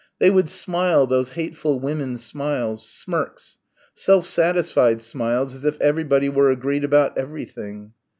They 0.17 0.31
would 0.31 0.49
smile 0.49 1.05
those 1.05 1.29
hateful 1.33 1.79
women's 1.79 2.25
smiles 2.25 2.89
smirks 2.89 3.59
self 3.93 4.25
satisfied 4.25 5.03
smiles 5.03 5.53
as 5.53 5.63
if 5.63 5.79
everybody 5.79 6.27
were 6.27 6.49
agreed 6.49 6.83
about 6.83 7.15
everything. 7.19 7.93